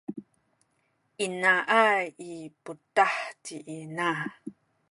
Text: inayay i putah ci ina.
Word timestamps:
inayay 1.25 2.05
i 2.31 2.31
putah 2.63 3.15
ci 3.43 3.57
ina. 3.77 4.09